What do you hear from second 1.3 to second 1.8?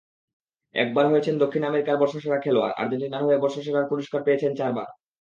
দক্ষিণ